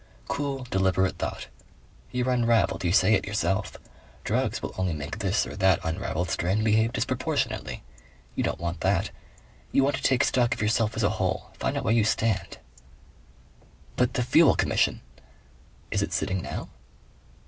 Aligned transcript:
Cool 0.27 0.63
deliberate 0.71 1.19
thought. 1.19 1.45
You're 2.11 2.31
unravelled. 2.31 2.83
You 2.83 2.91
say 2.91 3.13
it 3.13 3.27
yourself. 3.27 3.77
Drugs 4.23 4.59
will 4.59 4.73
only 4.75 4.93
make 4.93 5.19
this 5.19 5.45
or 5.45 5.55
that 5.57 5.79
unravelled 5.83 6.31
strand 6.31 6.63
behave 6.63 6.91
disproportionately. 6.91 7.83
You 8.33 8.43
don't 8.43 8.59
want 8.59 8.81
that. 8.81 9.11
You 9.71 9.83
want 9.83 9.95
to 9.97 10.01
take 10.01 10.23
stock 10.23 10.55
of 10.55 10.61
yourself 10.63 10.95
as 10.95 11.03
a 11.03 11.09
whole 11.21 11.51
find 11.59 11.77
out 11.77 11.83
where 11.83 11.93
you 11.93 12.03
stand. 12.03 12.57
"But 13.95 14.15
the 14.15 14.23
Fuel 14.23 14.55
Commission?" 14.55 15.01
"Is 15.91 16.01
it 16.01 16.13
sitting 16.13 16.41
now?" 16.41 16.69